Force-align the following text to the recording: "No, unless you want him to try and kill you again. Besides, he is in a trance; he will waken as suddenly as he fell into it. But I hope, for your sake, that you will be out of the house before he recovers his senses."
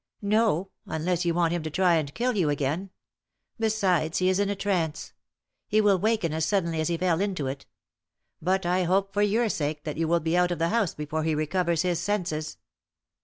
"No, 0.23 0.71
unless 0.87 1.25
you 1.25 1.35
want 1.35 1.53
him 1.53 1.61
to 1.61 1.69
try 1.69 1.93
and 1.97 2.11
kill 2.15 2.35
you 2.35 2.49
again. 2.49 2.89
Besides, 3.59 4.17
he 4.17 4.29
is 4.29 4.39
in 4.39 4.49
a 4.49 4.55
trance; 4.55 5.13
he 5.67 5.79
will 5.79 5.99
waken 5.99 6.33
as 6.33 6.43
suddenly 6.43 6.81
as 6.81 6.87
he 6.87 6.97
fell 6.97 7.21
into 7.21 7.45
it. 7.45 7.67
But 8.41 8.65
I 8.65 8.81
hope, 8.85 9.13
for 9.13 9.21
your 9.21 9.47
sake, 9.47 9.83
that 9.83 9.97
you 9.97 10.07
will 10.07 10.19
be 10.19 10.35
out 10.35 10.49
of 10.49 10.57
the 10.57 10.69
house 10.69 10.95
before 10.95 11.21
he 11.21 11.35
recovers 11.35 11.83
his 11.83 11.99
senses." 11.99 12.57